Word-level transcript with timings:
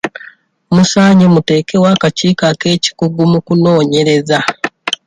Musaanye 0.73 1.25
muteekewo 1.33 1.85
akakiiko 1.93 2.43
ak'ekikugu 2.51 3.21
mu 3.31 3.39
kunoonyereza. 3.45 4.37